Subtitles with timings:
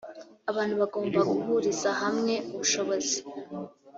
[0.51, 3.17] abantu bagomba guhuriza hamwe ubushobozi